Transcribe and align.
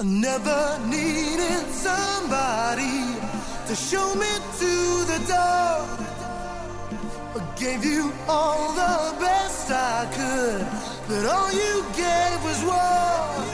I 0.00 0.04
never 0.04 0.78
needed 0.86 1.66
somebody 1.72 3.18
to 3.66 3.74
show 3.74 4.14
me 4.14 4.30
to 4.60 4.74
the 5.10 5.18
door. 5.26 5.88
I 7.34 7.54
gave 7.56 7.84
you 7.84 8.12
all 8.28 8.74
the 8.74 9.18
best 9.18 9.68
I 9.72 10.06
could, 10.14 10.64
but 11.08 11.26
all 11.26 11.50
you 11.50 11.82
gave 11.96 12.44
was 12.44 12.62
war. 12.62 13.47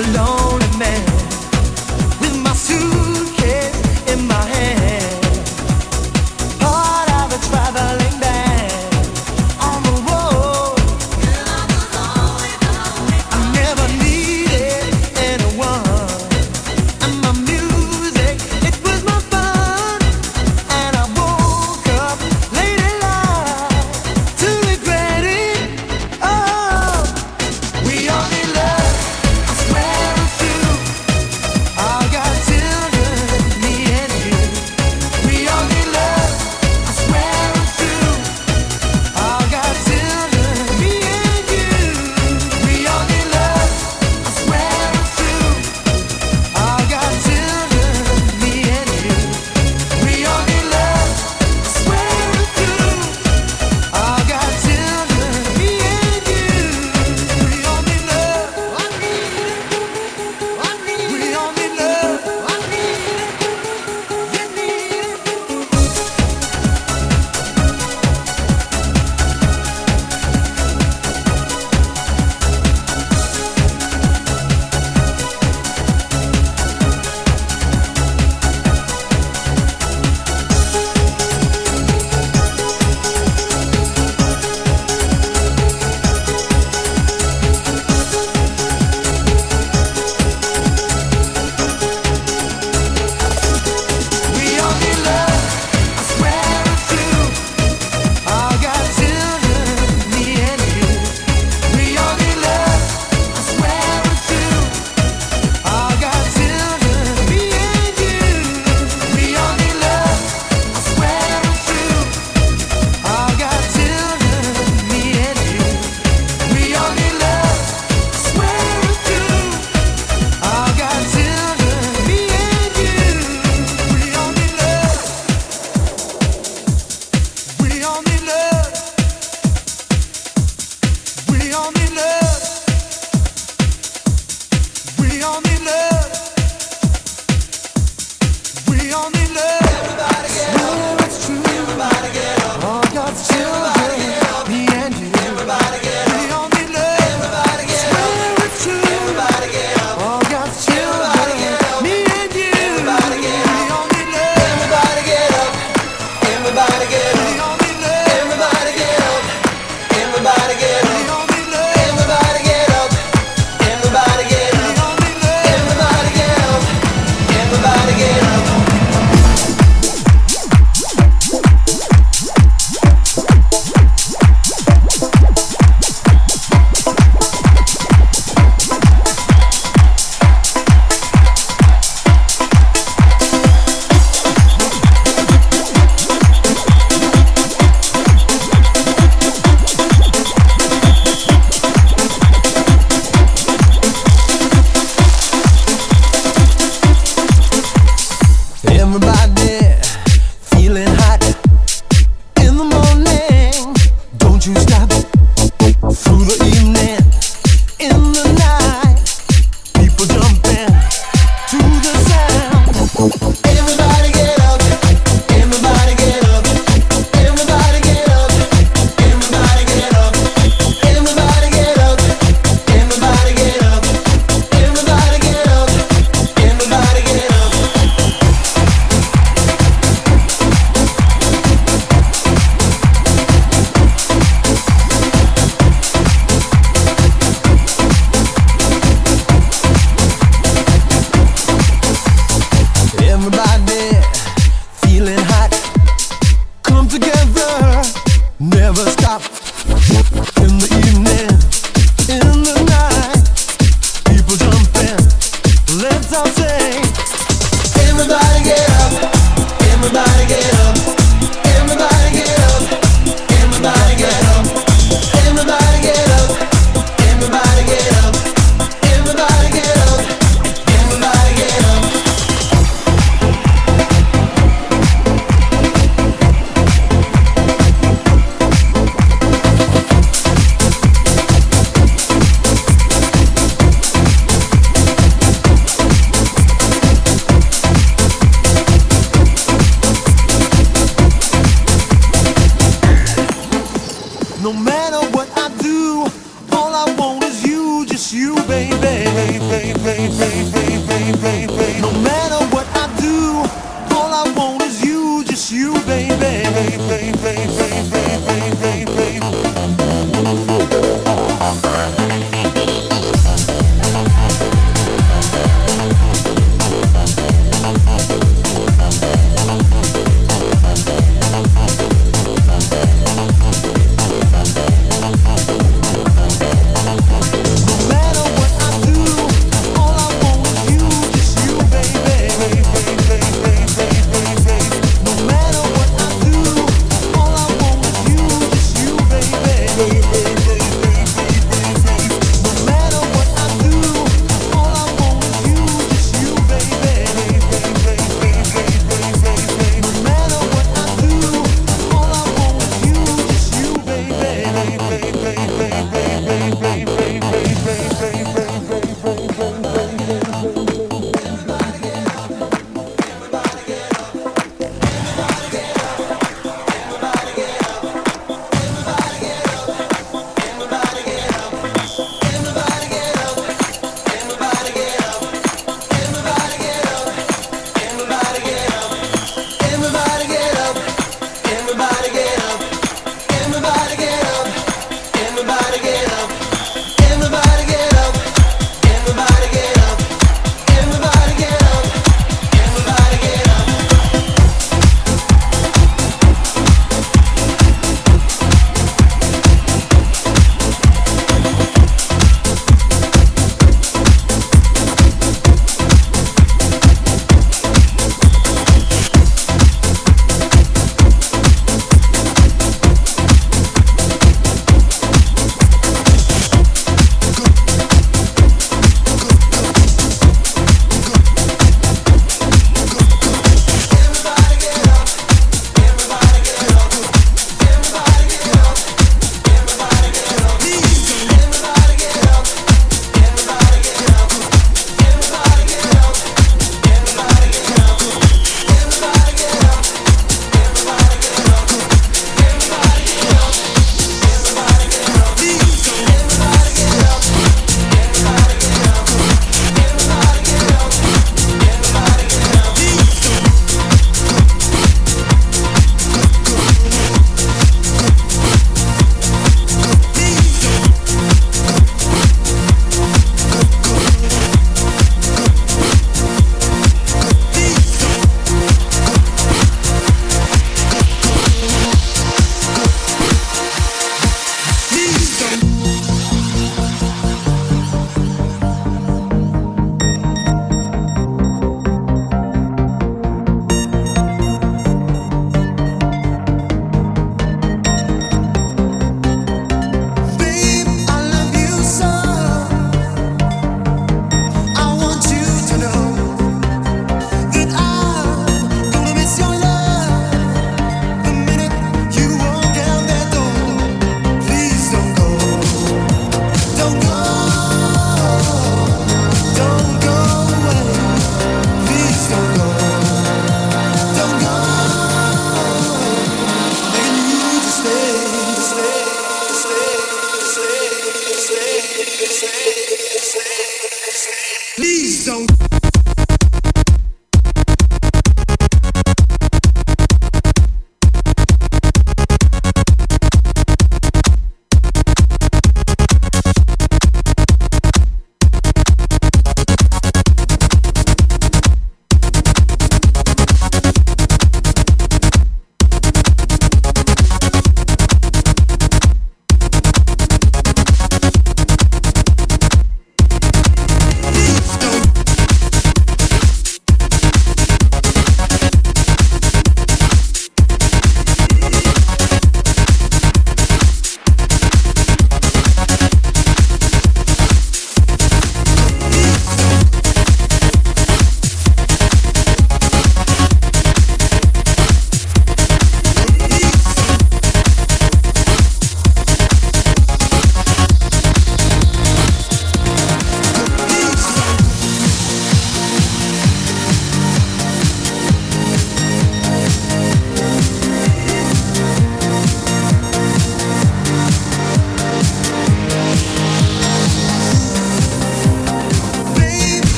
Oh, 0.00 0.37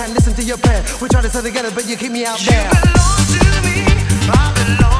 can't 0.00 0.14
listen 0.14 0.32
to 0.32 0.42
your 0.42 0.56
prayer. 0.56 0.82
We 1.02 1.08
try 1.08 1.20
to 1.20 1.28
stay 1.28 1.42
together, 1.42 1.70
but 1.74 1.86
you 1.86 1.94
keep 1.94 2.10
me 2.10 2.24
out 2.24 2.38
there. 2.40 2.64
You 2.64 2.80
belong 2.80 3.26
to 3.34 3.60
me. 3.66 3.84
I 4.32 4.76
belong. 4.78 4.99